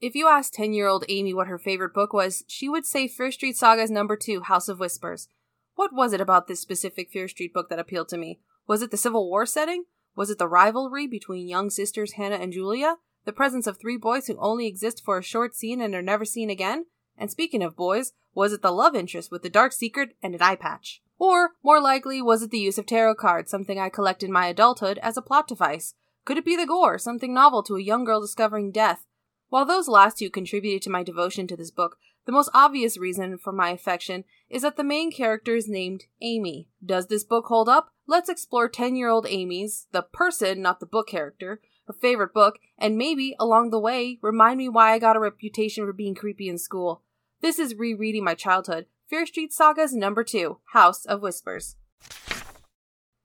[0.00, 3.08] If you asked 10 year old Amy what her favorite book was, she would say
[3.08, 5.28] Fear Street Sagas number two, House of Whispers.
[5.74, 8.38] What was it about this specific Fear Street book that appealed to me?
[8.68, 9.84] Was it the Civil War setting?
[10.14, 12.98] Was it the rivalry between young sisters Hannah and Julia?
[13.24, 16.24] The presence of three boys who only exist for a short scene and are never
[16.24, 16.86] seen again?
[17.16, 20.42] And speaking of boys, was it the love interest with the dark secret and an
[20.42, 21.02] eye patch?
[21.18, 24.46] Or, more likely, was it the use of tarot cards, something I collect in my
[24.46, 25.94] adulthood, as a plot device?
[26.24, 29.04] Could it be the gore, something novel to a young girl discovering death?
[29.48, 31.96] While those last two contributed to my devotion to this book,
[32.26, 36.68] the most obvious reason for my affection is that the main character is named Amy.
[36.84, 37.90] Does this book hold up?
[38.06, 42.58] Let's explore 10 year old Amy's, the person, not the book character, her favorite book,
[42.76, 46.48] and maybe, along the way, remind me why I got a reputation for being creepy
[46.48, 47.02] in school.
[47.40, 48.86] This is rereading my childhood.
[49.08, 51.76] Fear Street Sagas number 2, House of Whispers.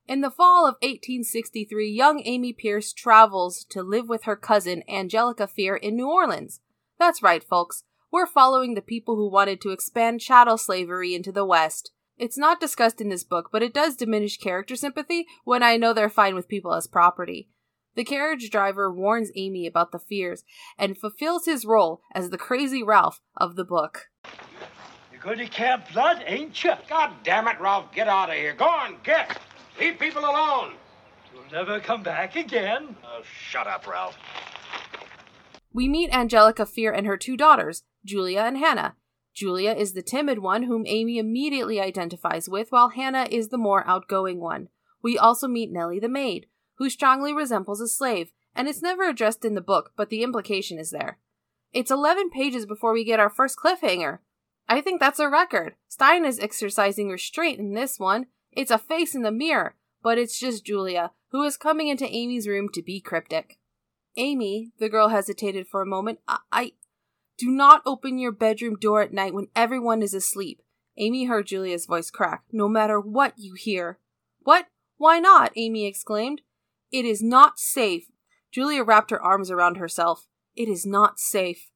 [0.05, 5.47] In the fall of 1863, young Amy Pierce travels to live with her cousin Angelica
[5.47, 6.59] Fear in New Orleans.
[6.99, 7.83] That's right, folks.
[8.11, 11.91] We're following the people who wanted to expand chattel slavery into the West.
[12.17, 15.93] It's not discussed in this book, but it does diminish character sympathy when I know
[15.93, 17.47] they're fine with people as property.
[17.95, 20.43] The carriage driver warns Amy about the fears
[20.77, 24.09] and fulfills his role as the crazy Ralph of the book.
[25.13, 26.73] You're going to Camp Blood, ain't you?
[26.89, 28.53] God damn it, Ralph, get out of here.
[28.53, 29.39] Go on, get.
[29.79, 30.73] Leave people alone.
[31.33, 32.95] You'll never come back again.
[33.03, 34.17] Oh, shut up, Ralph.
[35.71, 38.95] We meet Angelica Fear and her two daughters, Julia and Hannah.
[39.33, 43.87] Julia is the timid one whom Amy immediately identifies with, while Hannah is the more
[43.87, 44.69] outgoing one.
[45.01, 46.45] We also meet Nellie the maid,
[46.77, 50.77] who strongly resembles a slave, and it's never addressed in the book, but the implication
[50.77, 51.17] is there.
[51.73, 54.19] It's 11 pages before we get our first cliffhanger.
[54.69, 55.73] I think that's a record.
[55.87, 58.27] Stine is exercising restraint in this one.
[58.55, 62.47] It's a face in the mirror, but it's just Julia, who is coming into Amy's
[62.47, 63.57] room to be cryptic.
[64.15, 66.19] Amy, the girl hesitated for a moment.
[66.27, 66.71] I, I
[67.37, 70.61] do not open your bedroom door at night when everyone is asleep.
[70.97, 72.43] Amy heard Julia's voice crack.
[72.51, 73.97] No matter what you hear.
[74.41, 74.67] What?
[74.97, 75.51] Why not?
[75.55, 76.41] Amy exclaimed.
[76.91, 78.05] It is not safe.
[78.51, 80.27] Julia wrapped her arms around herself.
[80.55, 81.71] It is not safe.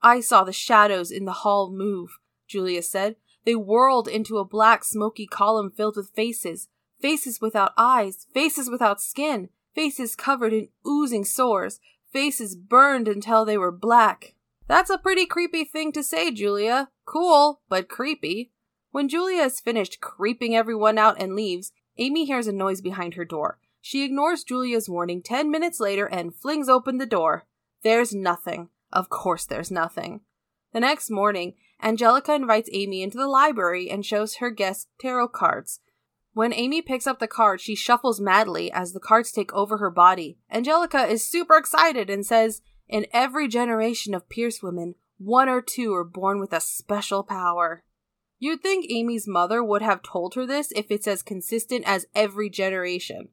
[0.00, 3.16] I saw the shadows in the hall move, Julia said.
[3.48, 6.68] They whirled into a black, smoky column filled with faces.
[7.00, 11.80] Faces without eyes, faces without skin, faces covered in oozing sores,
[12.12, 14.34] faces burned until they were black.
[14.66, 16.90] That's a pretty creepy thing to say, Julia.
[17.06, 18.52] Cool, but creepy.
[18.90, 23.24] When Julia has finished creeping everyone out and leaves, Amy hears a noise behind her
[23.24, 23.58] door.
[23.80, 27.46] She ignores Julia's warning ten minutes later and flings open the door.
[27.82, 28.68] There's nothing.
[28.92, 30.20] Of course, there's nothing.
[30.74, 35.80] The next morning, Angelica invites Amy into the library and shows her guest tarot cards.
[36.32, 39.90] When Amy picks up the card, she shuffles madly as the cards take over her
[39.90, 40.38] body.
[40.50, 45.94] Angelica is super excited and says, in every generation of Pierce women, one or two
[45.94, 47.82] are born with a special power.
[48.38, 52.48] You'd think Amy's mother would have told her this if it's as consistent as every
[52.48, 53.28] generation.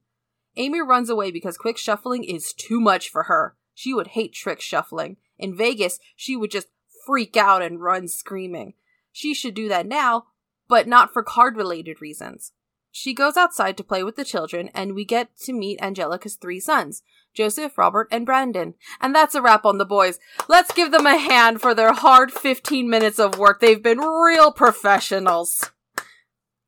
[0.56, 3.56] Amy runs away because quick shuffling is too much for her.
[3.74, 5.18] She would hate trick shuffling.
[5.38, 6.68] In Vegas, she would just
[7.06, 8.74] freak out and run screaming.
[9.12, 10.26] She should do that now,
[10.68, 12.52] but not for card related reasons.
[12.92, 16.60] She goes outside to play with the children, and we get to meet Angelica's three
[16.60, 18.76] sons Joseph, Robert, and Brandon.
[19.02, 20.20] And that's a wrap on the boys.
[20.48, 23.60] Let's give them a hand for their hard 15 minutes of work.
[23.60, 25.72] They've been real professionals.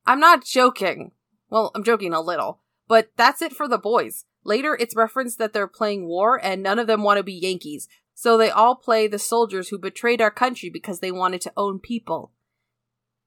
[0.06, 1.12] I'm not joking.
[1.50, 2.60] Well, I'm joking a little.
[2.90, 4.26] But that's it for the boys.
[4.44, 7.88] Later, it's referenced that they're playing war and none of them want to be Yankees.
[8.20, 11.78] So they all play the soldiers who betrayed our country because they wanted to own
[11.78, 12.32] people.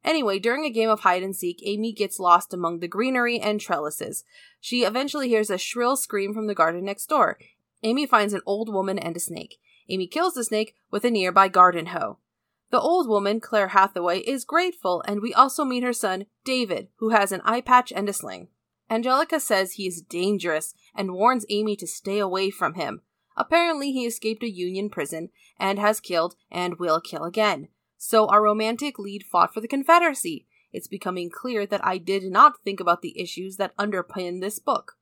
[0.05, 3.61] Anyway, during a game of hide and seek, Amy gets lost among the greenery and
[3.61, 4.25] trellises.
[4.61, 7.39] She eventually hears a shrill scream from the garden next door.
[7.85, 9.61] Amy finds an old woman and a snake.
[9.89, 12.19] Amy kills the snake with a nearby garden hoe.
[12.73, 17.11] The old woman, Claire Hathaway, is grateful, and we also meet her son, David, who
[17.11, 18.49] has an eye patch and a sling.
[18.91, 23.03] Angelica says he is dangerous and warns Amy to stay away from him.
[23.37, 27.69] Apparently, he escaped a Union prison and has killed and will kill again.
[27.97, 30.47] So our romantic lead fought for the Confederacy.
[30.73, 34.97] It's becoming clear that I did not think about the issues that underpin this book.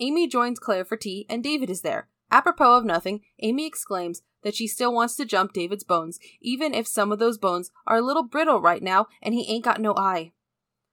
[0.00, 2.08] Amy joins Claire for tea, and David is there.
[2.30, 6.86] Apropos of nothing, Amy exclaims that she still wants to jump David's bones, even if
[6.86, 9.94] some of those bones are a little brittle right now and he ain't got no
[9.96, 10.32] eye.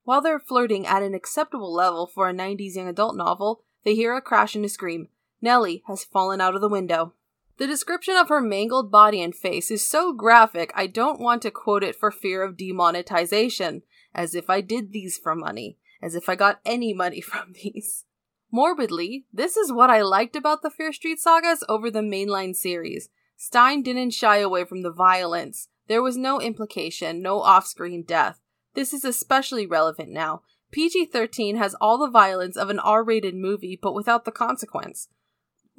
[0.03, 4.15] While they're flirting at an acceptable level for a 90s young adult novel, they hear
[4.15, 5.09] a crash and a scream.
[5.41, 7.13] Nellie has fallen out of the window.
[7.57, 11.51] The description of her mangled body and face is so graphic, I don't want to
[11.51, 13.83] quote it for fear of demonetization,
[14.13, 18.05] as if I did these for money, as if I got any money from these.
[18.51, 23.09] Morbidly, this is what I liked about the Fear Street sagas over the mainline series.
[23.37, 25.69] Stine didn't shy away from the violence.
[25.87, 28.39] There was no implication, no off screen death.
[28.73, 30.41] This is especially relevant now.
[30.71, 35.09] PG 13 has all the violence of an R rated movie, but without the consequence.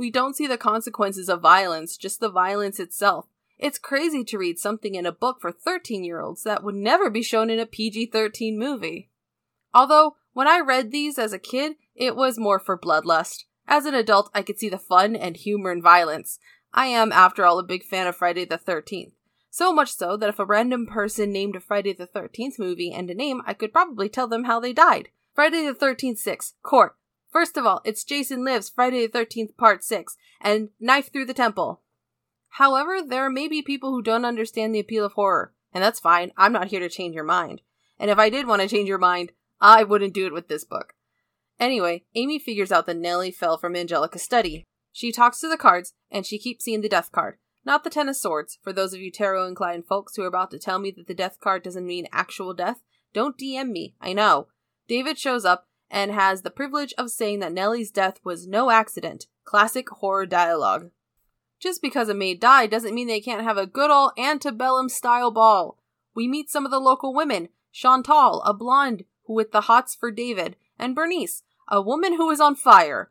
[0.03, 3.29] We don't see the consequences of violence, just the violence itself.
[3.57, 7.09] It's crazy to read something in a book for 13 year olds that would never
[7.09, 9.11] be shown in a PG 13 movie.
[9.73, 13.45] Although, when I read these as a kid, it was more for bloodlust.
[13.69, 16.41] As an adult, I could see the fun and humor in violence.
[16.75, 19.13] I am, after all, a big fan of Friday the 13th.
[19.51, 23.09] So much so that if a random person named a Friday the 13th movie and
[23.09, 25.11] a name, I could probably tell them how they died.
[25.33, 26.97] Friday the 13th 6, Cort.
[27.33, 31.33] First of all, it's Jason Lives, Friday the 13th Part 6, and Knife Through the
[31.33, 31.81] Temple.
[32.51, 36.33] However, there may be people who don't understand the appeal of horror, and that's fine.
[36.37, 37.63] I'm not here to change your mind.
[37.99, 39.33] And if I did want to change your mind,
[39.63, 40.93] I wouldn't do it with this book.
[41.59, 44.67] Anyway, Amy figures out that Nellie fell from Angelica's study.
[44.93, 47.39] She talks to the cards, and she keeps seeing the death card.
[47.65, 48.59] Not the Ten of Swords.
[48.63, 51.15] For those of you tarot inclined folks who are about to tell me that the
[51.15, 52.83] death card doesn't mean actual death,
[53.15, 53.95] don't DM me.
[54.03, 54.49] I know.
[54.87, 59.27] David shows up and has the privilege of saying that Nellie's death was no accident.
[59.45, 60.91] Classic horror dialogue.
[61.61, 65.31] Just because a maid died doesn't mean they can't have a good old antebellum style
[65.31, 65.79] ball.
[66.15, 70.11] We meet some of the local women Chantal, a blonde who with the hots for
[70.11, 73.11] David, and Bernice, a woman who is on fire.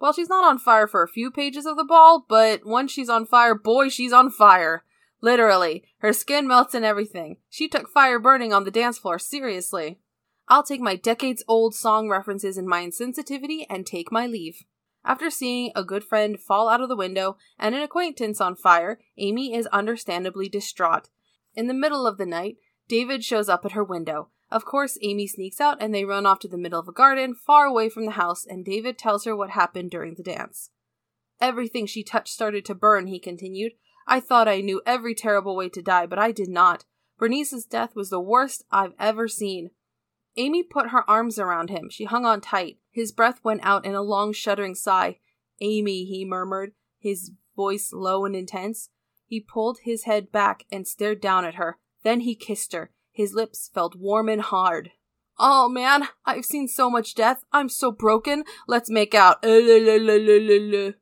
[0.00, 3.08] Well, she's not on fire for a few pages of the ball, but once she's
[3.08, 4.84] on fire, boy, she's on fire.
[5.20, 5.84] Literally.
[5.98, 7.36] Her skin melts and everything.
[7.48, 10.00] She took fire burning on the dance floor, seriously.
[10.48, 14.64] I'll take my decades old song references and my insensitivity and take my leave.
[15.04, 19.00] After seeing a good friend fall out of the window and an acquaintance on fire,
[19.18, 21.08] Amy is understandably distraught.
[21.54, 22.56] In the middle of the night,
[22.88, 24.30] David shows up at her window.
[24.50, 27.34] Of course, Amy sneaks out and they run off to the middle of a garden,
[27.34, 30.70] far away from the house, and David tells her what happened during the dance.
[31.40, 33.72] Everything she touched started to burn, he continued.
[34.06, 36.84] I thought I knew every terrible way to die, but I did not.
[37.18, 39.70] Bernice's death was the worst I've ever seen.
[40.36, 41.88] Amy put her arms around him.
[41.90, 42.78] She hung on tight.
[42.90, 45.18] His breath went out in a long, shuddering sigh.
[45.60, 48.88] Amy, he murmured, his voice low and intense.
[49.26, 51.78] He pulled his head back and stared down at her.
[52.02, 52.90] Then he kissed her.
[53.12, 54.90] His lips felt warm and hard.
[55.38, 57.44] Oh man, I've seen so much death.
[57.52, 58.44] I'm so broken.
[58.66, 59.42] Let's make out.
[59.42, 60.94] Then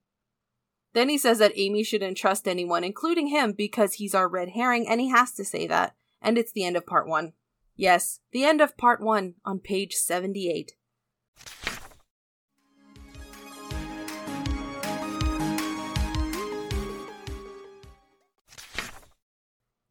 [1.08, 5.00] he says that Amy shouldn't trust anyone, including him, because he's our red herring and
[5.00, 5.94] he has to say that.
[6.20, 7.32] And it's the end of part one.
[7.80, 10.72] Yes, the end of part one on page 78.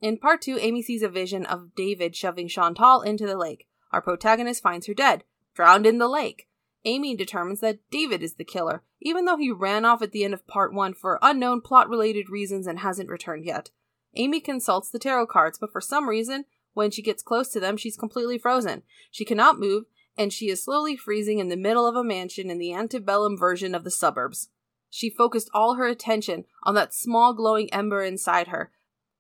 [0.02, 3.66] In part two, Amy sees a vision of David shoving Chantal into the lake.
[3.92, 5.24] Our protagonist finds her dead,
[5.56, 6.48] drowned in the lake.
[6.86, 10.36] Amy determines that David is the killer, even though he ran off at the end
[10.36, 13.72] of part one for unknown plot related reasons and hasn't returned yet.
[14.14, 17.77] Amy consults the tarot cards, but for some reason, when she gets close to them,
[17.77, 18.83] she's completely frozen.
[19.12, 19.86] She cannot move,
[20.18, 23.74] and she is slowly freezing in the middle of a mansion in the antebellum version
[23.74, 24.50] of the suburbs.
[24.89, 28.71] She focused all her attention on that small glowing ember inside her,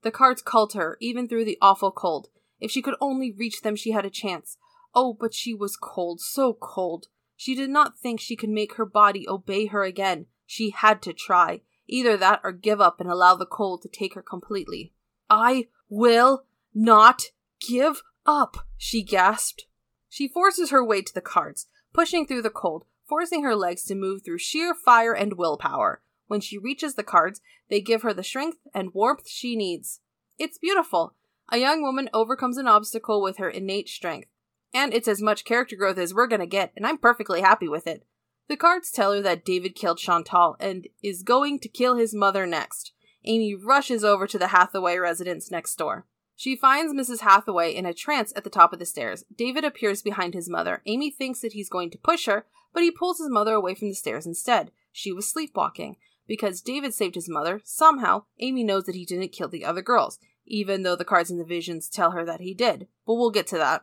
[0.01, 2.29] the cards called her, even through the awful cold.
[2.59, 4.57] If she could only reach them, she had a chance.
[4.95, 7.07] Oh, but she was cold, so cold.
[7.35, 10.25] She did not think she could make her body obey her again.
[10.45, 11.61] She had to try.
[11.87, 14.93] Either that or give up and allow the cold to take her completely.
[15.29, 16.43] I will
[16.73, 17.25] not
[17.59, 19.65] give up, she gasped.
[20.09, 23.95] She forces her way to the cards, pushing through the cold, forcing her legs to
[23.95, 26.01] move through sheer fire and willpower.
[26.27, 29.99] When she reaches the cards, they give her the strength and warmth she needs.
[30.37, 31.15] It's beautiful.
[31.51, 34.29] A young woman overcomes an obstacle with her innate strength.
[34.73, 37.87] And it's as much character growth as we're gonna get, and I'm perfectly happy with
[37.87, 38.05] it.
[38.47, 42.45] The cards tell her that David killed Chantal and is going to kill his mother
[42.45, 42.93] next.
[43.25, 46.05] Amy rushes over to the Hathaway residence next door.
[46.39, 47.19] She finds Mrs.
[47.19, 49.25] Hathaway in a trance at the top of the stairs.
[49.35, 50.81] David appears behind his mother.
[50.85, 53.89] Amy thinks that he's going to push her, but he pulls his mother away from
[53.89, 54.71] the stairs instead.
[54.93, 55.97] She was sleepwalking.
[56.27, 60.17] Because David saved his mother, somehow Amy knows that he didn't kill the other girls,
[60.45, 62.87] even though the cards and the visions tell her that he did.
[63.05, 63.81] But we'll get to that.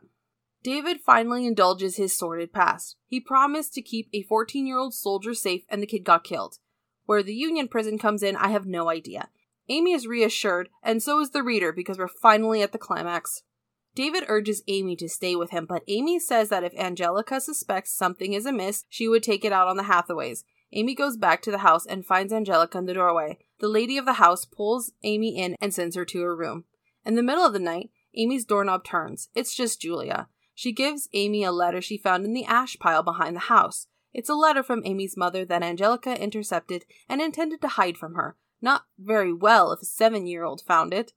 [0.63, 2.97] David finally indulges his sordid past.
[3.05, 6.57] He promised to keep a 14 year old soldier safe, and the kid got killed.
[7.05, 9.29] Where the Union prison comes in, I have no idea.
[9.69, 13.43] Amy is reassured, and so is the reader because we're finally at the climax.
[13.95, 18.35] David urges Amy to stay with him, but Amy says that if Angelica suspects something
[18.35, 20.45] is amiss, she would take it out on the Hathaways.
[20.73, 23.39] Amy goes back to the house and finds Angelica in the doorway.
[23.61, 26.65] The lady of the house pulls Amy in and sends her to her room.
[27.05, 29.31] In the middle of the night, Amy's doorknob turns.
[29.35, 30.29] It's just Julia.
[30.55, 33.87] She gives Amy a letter she found in the ash pile behind the house.
[34.13, 38.37] It's a letter from Amy's mother that Angelica intercepted and intended to hide from her.
[38.61, 41.13] Not very well if a seven year old found it.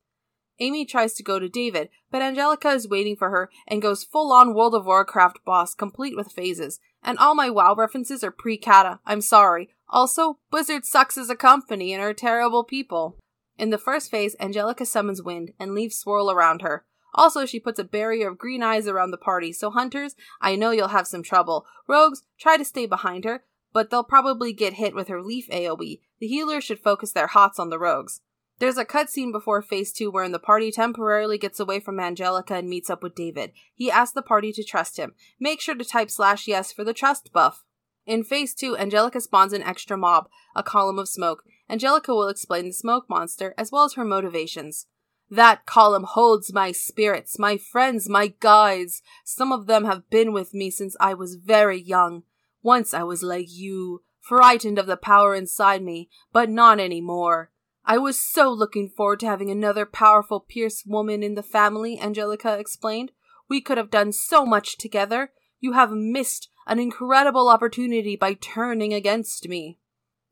[0.59, 4.33] Amy tries to go to David, but Angelica is waiting for her and goes full
[4.33, 6.79] on World of Warcraft boss, complete with phases.
[7.01, 8.99] And all my WoW references are pre Cata.
[9.05, 9.69] I'm sorry.
[9.87, 13.17] Also, Blizzard sucks as a company and are terrible people.
[13.57, 16.85] In the first phase, Angelica summons wind and leaves swirl around her.
[17.13, 20.71] Also, she puts a barrier of green eyes around the party, so hunters, I know
[20.71, 21.65] you'll have some trouble.
[21.87, 23.43] Rogues, try to stay behind her,
[23.73, 25.99] but they'll probably get hit with her leaf AoE.
[26.19, 28.21] The healers should focus their hots on the rogues.
[28.59, 32.69] There's a cutscene before phase 2 wherein the party temporarily gets away from Angelica and
[32.69, 33.53] meets up with David.
[33.73, 35.13] He asks the party to trust him.
[35.39, 37.63] Make sure to type slash yes for the trust buff.
[38.05, 41.43] In phase 2, Angelica spawns an extra mob, a column of smoke.
[41.69, 44.87] Angelica will explain the smoke monster as well as her motivations.
[45.29, 49.01] That column holds my spirits, my friends, my guides.
[49.23, 52.23] Some of them have been with me since I was very young.
[52.61, 57.51] Once I was like you, frightened of the power inside me, but not any more.
[57.85, 62.57] I was so looking forward to having another powerful Pierce woman in the family, Angelica
[62.57, 63.11] explained.
[63.47, 65.31] We could have done so much together.
[65.59, 69.79] You have missed an incredible opportunity by turning against me.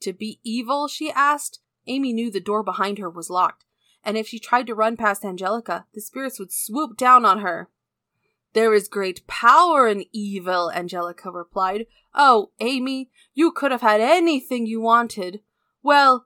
[0.01, 0.87] To be evil?
[0.87, 1.59] she asked.
[1.87, 3.63] Amy knew the door behind her was locked
[4.07, 7.69] and if she tried to run past Angelica, the spirits would swoop down on her.
[8.57, 11.85] There is great power in evil, Angelica replied.
[12.15, 15.41] Oh, Amy, you could have had anything you wanted.
[15.83, 16.25] Well,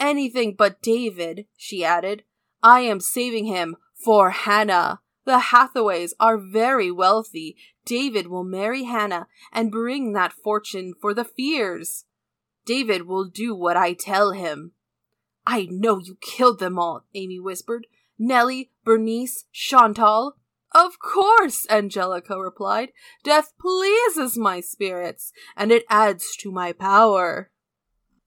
[0.00, 2.24] anything but David, she added.
[2.60, 4.98] I am saving him for Hannah.
[5.26, 7.56] The Hathaways are very wealthy.
[7.84, 12.04] David will marry Hannah and bring that fortune for the Fears.
[12.66, 14.72] David will do what I tell him.
[15.46, 17.86] I know you killed them all, Amy whispered.
[18.18, 20.34] Nellie, Bernice, Chantal.
[20.72, 22.92] Of course, Angelica replied.
[23.24, 27.50] Death pleases my spirits, and it adds to my power.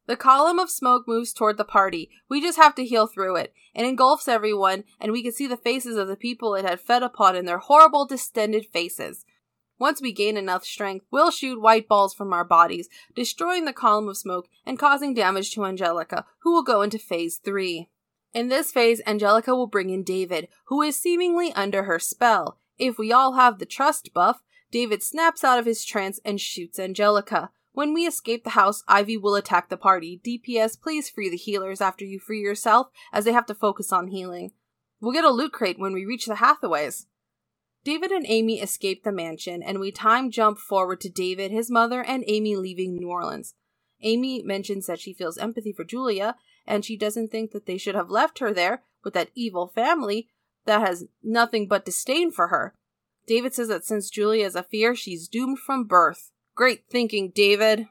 [0.06, 2.10] The column of smoke moves toward the party.
[2.30, 3.54] We just have to heal through it.
[3.74, 7.04] It engulfs everyone, and we can see the faces of the people it had fed
[7.04, 9.26] upon in their horrible, distended faces.
[9.80, 14.10] Once we gain enough strength, we'll shoot white balls from our bodies, destroying the column
[14.10, 17.90] of smoke and causing damage to Angelica, who will go into phase 3.
[18.34, 22.58] In this phase, Angelica will bring in David, who is seemingly under her spell.
[22.80, 26.80] If we all have the trust buff, David snaps out of his trance and shoots
[26.80, 27.52] Angelica.
[27.74, 30.20] When we escape the house, Ivy will attack the party.
[30.24, 34.08] DPS, please free the healers after you free yourself, as they have to focus on
[34.08, 34.52] healing.
[35.00, 37.06] We'll get a loot crate when we reach the Hathaways.
[37.84, 42.02] David and Amy escape the mansion, and we time jump forward to David, his mother,
[42.02, 43.54] and Amy leaving New Orleans.
[44.02, 47.96] Amy mentions that she feels empathy for Julia, and she doesn't think that they should
[47.96, 50.30] have left her there with that evil family
[50.66, 52.74] that has nothing but disdain for her.
[53.28, 56.32] David says that since Julia is a fear, she's doomed from birth.
[56.56, 57.88] Great thinking, David.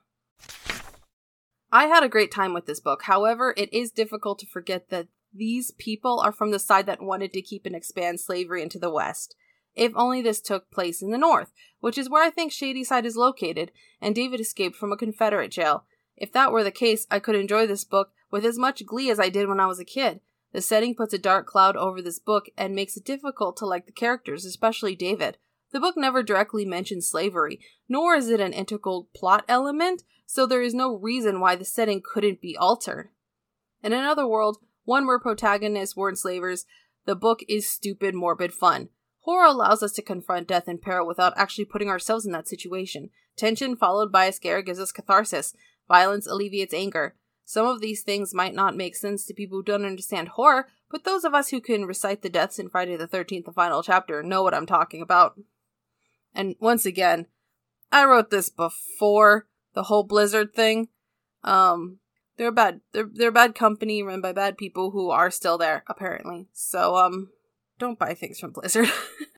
[1.71, 3.05] I had a great time with this book.
[3.05, 7.33] However, it is difficult to forget that these people are from the side that wanted
[7.33, 9.35] to keep and expand slavery into the West
[9.75, 13.17] if only this took place in the north, which is where I think Shadyside is
[13.17, 15.85] located, and David escaped from a Confederate jail.
[16.23, 19.19] If that were the case, I could enjoy this book with as much glee as
[19.19, 20.21] I did when I was a kid.
[20.52, 23.87] The setting puts a dark cloud over this book and makes it difficult to like
[23.87, 25.37] the characters, especially David.
[25.73, 30.62] The book never directly mentions slavery, nor is it an integral plot element, so there
[30.62, 33.09] is no reason why the setting couldn't be altered.
[33.83, 36.67] In another world, one where protagonists weren't slavers,
[37.05, 38.91] the book is stupid, morbid fun.
[39.23, 43.11] Horror allows us to confront death and peril without actually putting ourselves in that situation.
[43.37, 45.55] Tension followed by a scare gives us catharsis.
[45.89, 47.15] Violence alleviates anger.
[47.45, 51.05] Some of these things might not make sense to people who don't understand horror, but
[51.05, 54.23] those of us who can recite the deaths in Friday the 13th, the final chapter,
[54.23, 55.39] know what I'm talking about.
[56.35, 57.27] And once again,
[57.91, 60.89] I wrote this before the whole Blizzard thing.
[61.45, 61.99] Um,
[62.37, 62.81] they're bad.
[62.93, 66.49] They're they're bad company run by bad people who are still there apparently.
[66.53, 67.31] So um,
[67.79, 68.89] don't buy things from Blizzard.